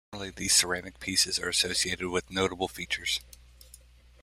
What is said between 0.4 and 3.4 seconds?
ceramic pieces are associated with notable features.